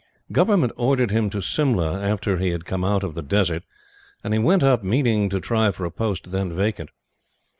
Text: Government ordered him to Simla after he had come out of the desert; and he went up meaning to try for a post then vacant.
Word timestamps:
Government 0.31 0.73
ordered 0.77 1.11
him 1.11 1.29
to 1.29 1.43
Simla 1.43 2.01
after 2.03 2.39
he 2.39 2.49
had 2.49 2.65
come 2.65 2.83
out 2.83 3.03
of 3.03 3.13
the 3.13 3.21
desert; 3.21 3.61
and 4.23 4.33
he 4.33 4.39
went 4.39 4.63
up 4.63 4.83
meaning 4.83 5.29
to 5.29 5.39
try 5.39 5.69
for 5.69 5.85
a 5.85 5.91
post 5.91 6.31
then 6.31 6.51
vacant. 6.55 6.89